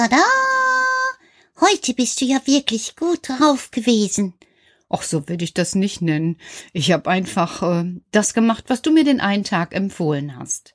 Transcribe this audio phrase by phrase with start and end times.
[0.00, 0.24] Tada!
[1.60, 4.32] Heute bist du ja wirklich gut drauf gewesen.
[4.88, 6.38] Ach, so würde ich das nicht nennen.
[6.72, 10.74] Ich habe einfach äh, das gemacht, was du mir den einen Tag empfohlen hast.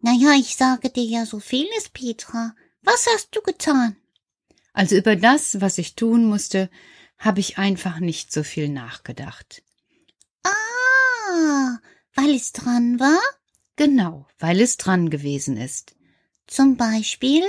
[0.00, 2.54] Naja, ich sage dir ja so vieles, Petra.
[2.80, 3.96] Was hast du getan?
[4.72, 6.70] Also über das, was ich tun musste,
[7.18, 9.64] habe ich einfach nicht so viel nachgedacht.
[10.44, 11.76] Ah,
[12.14, 13.20] weil es dran war?
[13.76, 15.94] Genau, weil es dran gewesen ist.
[16.46, 17.44] Zum Beispiel?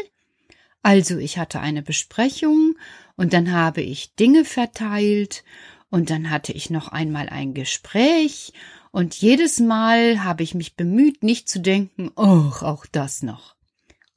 [0.87, 2.77] Also ich hatte eine Besprechung
[3.17, 5.43] und dann habe ich Dinge verteilt
[5.89, 8.53] und dann hatte ich noch einmal ein Gespräch
[8.91, 13.57] und jedes Mal habe ich mich bemüht, nicht zu denken, ach, auch das noch.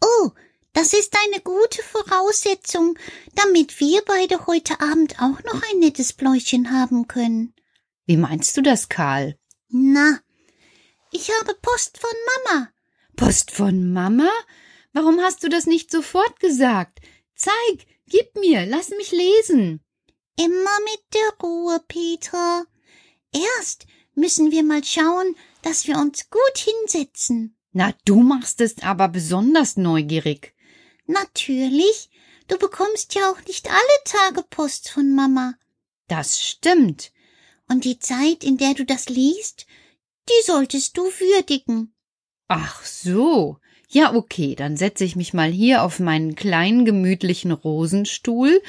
[0.01, 0.31] Oh,
[0.73, 2.97] das ist eine gute Voraussetzung,
[3.35, 7.53] damit wir beide heute Abend auch noch ein nettes Bläuschen haben können.
[8.07, 9.37] Wie meinst du das, Karl?
[9.71, 10.21] Na,
[11.11, 12.15] ich habe Post von
[12.47, 12.69] Mama.
[13.17, 14.31] Post von Mama?
[14.93, 17.01] Warum hast du das nicht sofort gesagt?
[17.35, 19.81] Zeig, gib mir, lass mich lesen.
[20.37, 22.65] Immer mit der Ruhe, Petra.
[23.33, 27.57] Erst müssen wir mal schauen, dass wir uns gut hinsetzen.
[27.73, 30.55] Na, du machst es aber besonders neugierig.
[31.07, 32.11] Natürlich,
[32.49, 35.55] du bekommst ja auch nicht alle Tage Post von Mama.
[36.09, 37.13] Das stimmt.
[37.69, 39.67] Und die Zeit, in der du das liest,
[40.29, 41.95] die solltest du würdigen.
[42.49, 43.60] Ach so.
[43.93, 48.63] Ja, okay, dann setze ich mich mal hier auf meinen kleinen gemütlichen Rosenstuhl,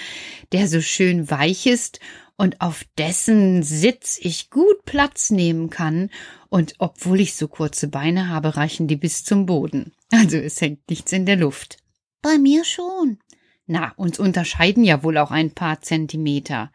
[0.52, 2.00] der so schön weich ist
[2.38, 6.10] und auf dessen Sitz ich gut Platz nehmen kann,
[6.50, 9.94] und obwohl ich so kurze Beine habe, reichen die bis zum Boden.
[10.12, 11.78] Also es hängt nichts in der Luft.
[12.24, 13.20] Bei mir schon.
[13.68, 16.72] Na, uns unterscheiden ja wohl auch ein paar Zentimeter.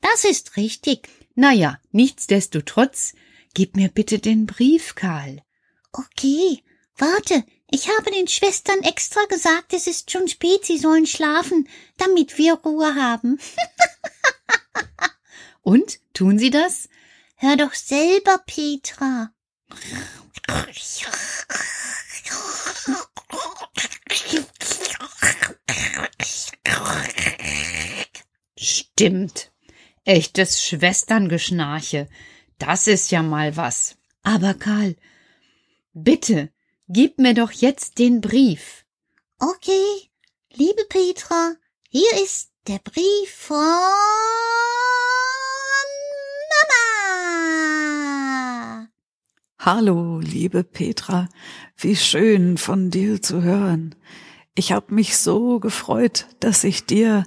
[0.00, 1.08] Das ist richtig.
[1.36, 3.14] Na ja, nichtsdestotrotz,
[3.54, 5.42] gib mir bitte den Brief, Karl.
[5.92, 6.58] Okay,
[6.96, 11.68] warte, ich habe den Schwestern extra gesagt, es ist schon spät, sie sollen schlafen,
[11.98, 13.38] damit wir Ruhe haben.
[15.62, 16.88] Und tun sie das?
[17.36, 19.32] Hör doch selber, Petra.
[28.56, 29.52] Stimmt.
[30.04, 32.08] Echtes Schwesterngeschnarche.
[32.58, 33.98] Das ist ja mal was.
[34.22, 34.96] Aber Karl,
[35.92, 36.50] bitte,
[36.88, 38.84] gib mir doch jetzt den Brief.
[39.38, 40.10] Okay,
[40.52, 41.54] liebe Petra,
[41.88, 43.56] hier ist der Brief von
[47.90, 48.88] Mama.
[49.58, 51.28] Hallo, liebe Petra,
[51.76, 53.94] wie schön von dir zu hören.
[54.54, 57.24] Ich hab mich so gefreut, dass ich dir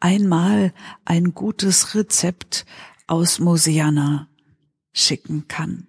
[0.00, 0.74] einmal
[1.04, 2.66] ein gutes Rezept
[3.06, 4.28] aus Mosiana
[4.92, 5.86] schicken kann.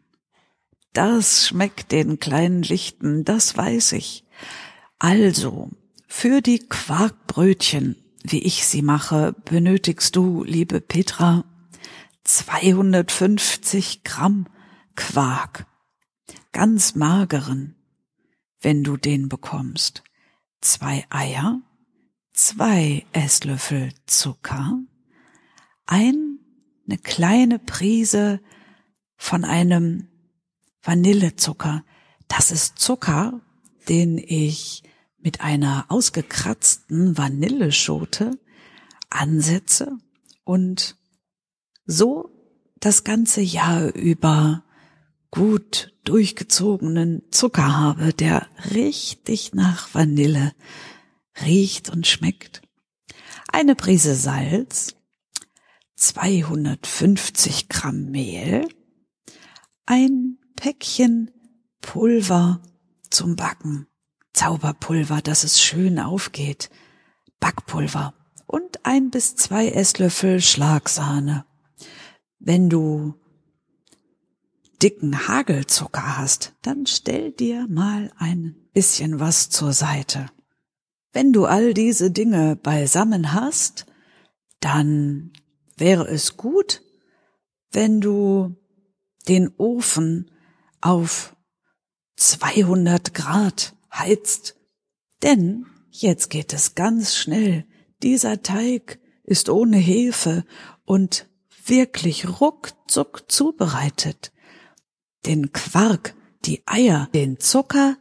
[0.95, 4.23] Das schmeckt den kleinen Lichten, das weiß ich.
[4.97, 5.69] Also,
[6.07, 11.43] für die Quarkbrötchen, wie ich sie mache, benötigst du, liebe Petra,
[12.23, 14.47] 250 Gramm
[14.95, 15.67] Quark.
[16.53, 17.75] Ganz mageren,
[18.61, 20.01] wenn du den bekommst.
[20.61, 21.59] zwei Eier,
[22.31, 24.79] zwei Esslöffel Zucker,
[25.87, 26.39] ein,
[26.87, 28.39] eine kleine Prise
[29.17, 30.07] von einem
[30.85, 31.83] Vanillezucker.
[32.27, 33.41] Das ist Zucker,
[33.89, 34.83] den ich
[35.17, 38.39] mit einer ausgekratzten Vanilleschote
[39.09, 39.97] ansetze
[40.43, 40.95] und
[41.85, 42.29] so
[42.79, 44.63] das ganze Jahr über
[45.31, 50.53] gut durchgezogenen Zucker habe, der richtig nach Vanille
[51.43, 52.61] riecht und schmeckt.
[53.51, 54.95] Eine Prise Salz,
[55.95, 58.67] 250 Gramm Mehl,
[59.85, 61.31] ein Päckchen
[61.81, 62.61] Pulver
[63.09, 63.87] zum Backen,
[64.33, 66.69] Zauberpulver, dass es schön aufgeht,
[67.39, 68.13] Backpulver
[68.47, 71.45] und ein bis zwei Esslöffel Schlagsahne.
[72.39, 73.15] Wenn du
[74.81, 80.27] dicken Hagelzucker hast, dann stell dir mal ein bisschen was zur Seite.
[81.13, 83.85] Wenn du all diese Dinge beisammen hast,
[84.59, 85.31] dann
[85.77, 86.81] wäre es gut,
[87.71, 88.55] wenn du
[89.27, 90.29] den Ofen
[90.81, 91.35] auf
[92.17, 94.55] 200 Grad heizt.
[95.23, 97.65] Denn jetzt geht es ganz schnell.
[98.03, 100.45] Dieser Teig ist ohne Hefe
[100.83, 101.27] und
[101.65, 104.31] wirklich ruckzuck zubereitet.
[105.25, 107.97] Den Quark, die Eier, den Zucker,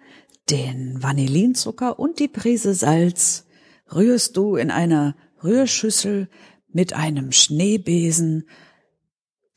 [0.51, 3.47] den Vanillinzucker und die Prise Salz
[3.91, 6.29] rührst du in einer Rührschüssel
[6.69, 8.49] mit einem Schneebesen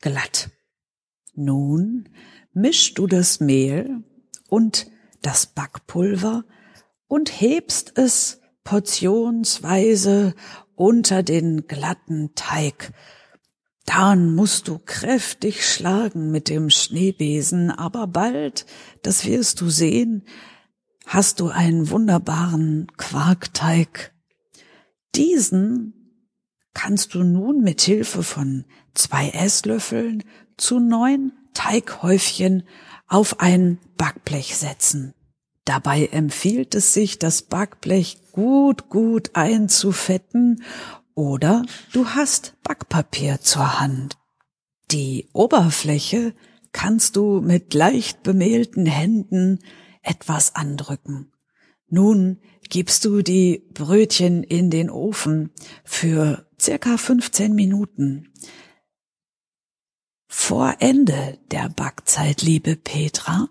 [0.00, 0.50] glatt.
[1.34, 2.08] Nun
[2.60, 4.02] mischst du das Mehl
[4.48, 4.90] und
[5.22, 6.44] das Backpulver
[7.06, 10.34] und hebst es portionsweise
[10.74, 12.92] unter den glatten Teig.
[13.86, 18.66] Dann musst du kräftig schlagen mit dem Schneebesen, aber bald,
[19.02, 20.24] das wirst du sehen,
[21.06, 24.12] hast du einen wunderbaren Quarkteig.
[25.14, 25.94] Diesen
[26.74, 30.22] kannst du nun mit Hilfe von zwei Esslöffeln
[30.58, 32.62] zu neun Teighäufchen
[33.08, 35.12] auf ein Backblech setzen.
[35.64, 40.62] Dabei empfiehlt es sich, das Backblech gut, gut einzufetten
[41.14, 44.16] oder du hast Backpapier zur Hand.
[44.92, 46.32] Die Oberfläche
[46.70, 49.58] kannst du mit leicht bemehlten Händen
[50.02, 51.32] etwas andrücken.
[51.88, 52.38] Nun
[52.68, 55.50] gibst du die Brötchen in den Ofen
[55.82, 58.32] für circa 15 Minuten.
[60.48, 63.50] Vor Ende der Backzeit, liebe Petra,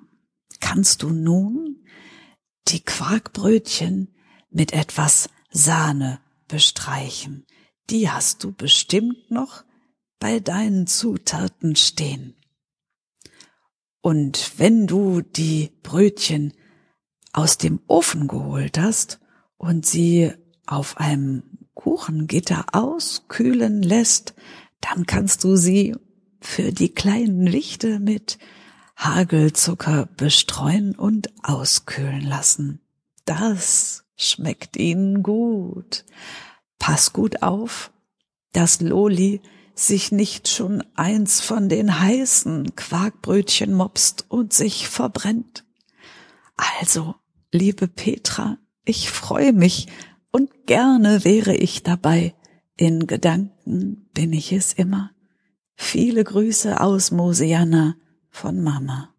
[0.60, 1.86] kannst du nun
[2.70, 4.16] die Quarkbrötchen
[4.50, 7.46] mit etwas Sahne bestreichen.
[7.92, 9.64] Die hast du bestimmt noch
[10.18, 12.36] bei deinen Zutaten stehen.
[14.02, 16.54] Und wenn du die Brötchen
[17.32, 19.20] aus dem Ofen geholt hast
[19.58, 20.34] und sie
[20.66, 21.44] auf einem
[21.76, 24.34] Kuchengitter auskühlen lässt,
[24.82, 25.96] dann kannst du sie
[26.48, 28.40] für die kleinen Lichte mit
[28.96, 32.80] Hagelzucker bestreuen und auskühlen lassen.
[33.26, 36.06] Das schmeckt ihnen gut.
[36.80, 37.92] Pass gut auf,
[38.54, 39.42] dass Loli
[39.75, 45.66] sich nicht schon eins von den heißen Quarkbrötchen mopst und sich verbrennt.
[46.80, 47.13] Also,
[47.51, 49.88] liebe Petra, ich freue mich
[50.32, 52.34] und gerne wäre ich dabei.
[52.77, 55.12] In Gedanken bin ich es immer.
[55.79, 57.96] Viele Grüße aus Mosiana
[58.29, 59.13] von Mama.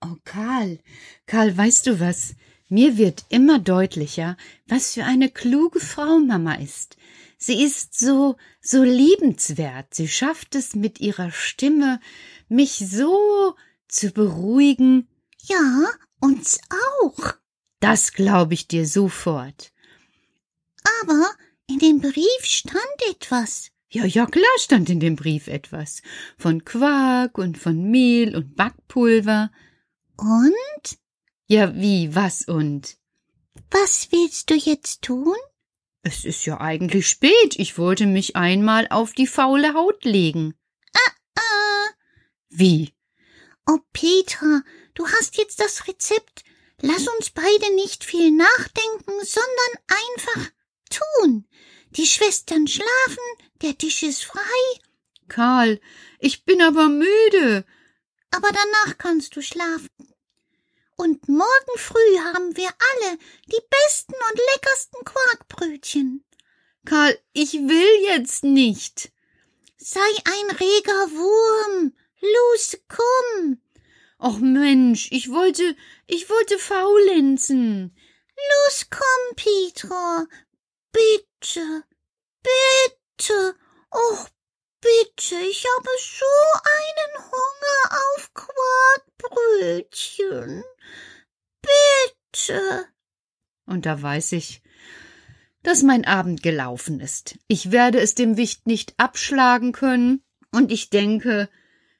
[0.00, 0.78] Oh, Karl,
[1.26, 2.34] Karl, weißt du was?
[2.68, 4.36] Mir wird immer deutlicher,
[4.68, 6.96] was für eine kluge Frau Mama ist.
[7.38, 9.94] Sie ist so, so liebenswert.
[9.94, 12.00] Sie schafft es mit ihrer Stimme,
[12.48, 13.56] mich so
[13.88, 15.08] zu beruhigen.
[15.42, 15.88] Ja,
[16.20, 16.60] uns
[17.02, 17.34] auch.
[17.80, 19.72] Das glaube ich dir sofort.
[21.02, 21.30] Aber
[21.66, 23.70] in dem Brief stand etwas.
[23.94, 26.02] Ja, ja, klar stand in dem Brief etwas.
[26.36, 29.52] Von Quark und von Mehl und Backpulver.
[30.16, 30.98] Und?
[31.46, 32.96] Ja, wie, was und?
[33.70, 35.36] Was willst du jetzt tun?
[36.02, 37.56] Es ist ja eigentlich spät.
[37.56, 40.54] Ich wollte mich einmal auf die faule Haut legen.
[40.92, 41.88] Ah, ah.
[42.48, 42.92] Wie?
[43.64, 44.62] Oh, Petra,
[44.94, 46.42] du hast jetzt das Rezept.
[46.80, 50.50] Lass uns beide nicht viel nachdenken, sondern einfach
[50.90, 51.46] tun.
[51.96, 53.24] Die Schwestern schlafen,
[53.62, 54.40] der Tisch ist frei.
[55.28, 55.80] Karl,
[56.18, 57.64] ich bin aber müde.
[58.30, 59.88] Aber danach kannst du schlafen.
[60.96, 66.24] Und morgen früh haben wir alle die besten und leckersten Quarkbrötchen.
[66.84, 69.12] Karl, ich will jetzt nicht.
[69.76, 71.92] Sei ein reger Wurm.
[72.20, 73.60] Los, komm.
[74.18, 77.94] Och Mensch, ich wollte, ich wollte faulenzen.
[78.36, 78.86] Los.
[78.90, 80.26] Komm, Petra.
[80.94, 81.84] Bitte,
[82.42, 83.56] bitte.
[83.90, 84.28] Och,
[84.80, 86.34] bitte, ich habe so
[86.78, 88.22] einen Hunger auf
[89.18, 90.62] Quarkbrötchen.
[91.62, 92.86] Bitte.
[93.66, 94.62] Und da weiß ich,
[95.64, 97.38] dass mein Abend gelaufen ist.
[97.48, 100.22] Ich werde es dem Wicht nicht abschlagen können,
[100.52, 101.48] und ich denke,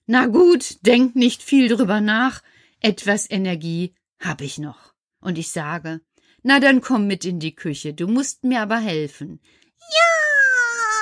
[0.06, 2.42] na gut, denk nicht viel drüber nach,
[2.80, 4.94] etwas Energie habe ich noch.
[5.20, 6.02] Und ich sage,
[6.44, 9.40] na dann komm mit in die Küche, du musst mir aber helfen.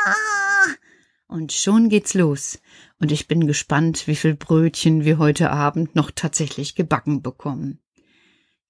[0.06, 0.14] Ja.
[1.26, 2.60] Und schon geht's los.
[3.00, 7.80] Und ich bin gespannt, wie viel Brötchen wir heute Abend noch tatsächlich gebacken bekommen.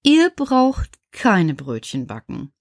[0.01, 2.51] Ihr braucht keine Brötchen backen.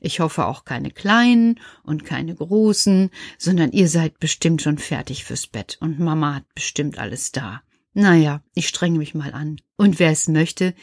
[0.00, 5.46] Ich hoffe auch keine kleinen und keine großen, sondern ihr seid bestimmt schon fertig fürs
[5.46, 7.62] Bett und Mama hat bestimmt alles da.
[7.94, 9.60] Naja, ich strenge mich mal an.
[9.76, 10.74] Und wer es möchte,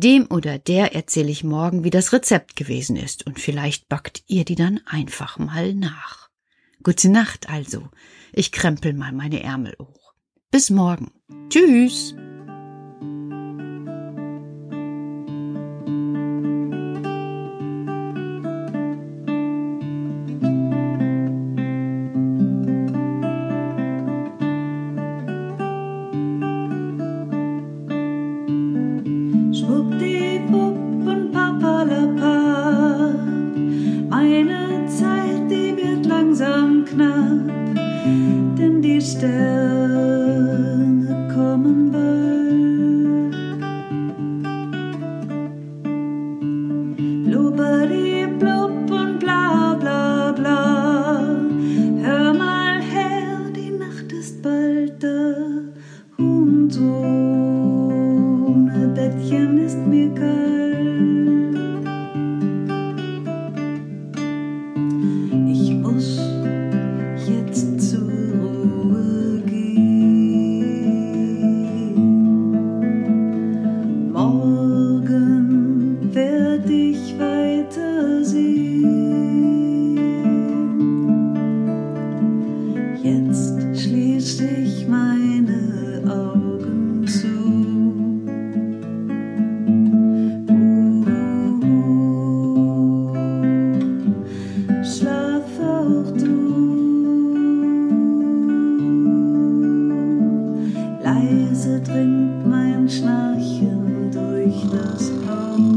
[0.00, 4.44] dem oder der erzähle ich morgen, wie das Rezept gewesen ist, und vielleicht backt ihr
[4.44, 6.28] die dann einfach mal nach.
[6.82, 7.88] Gute Nacht also.
[8.32, 10.14] Ich krempel mal meine Ärmel hoch.
[10.50, 11.12] Bis morgen.
[11.48, 12.14] Tschüss.
[47.50, 48.09] nobody
[83.02, 87.28] Jetzt schließe ich meine Augen zu.
[94.82, 96.36] Schlaf auch du.
[101.02, 105.69] Leise dringt mein Schnarchen durch das Haus.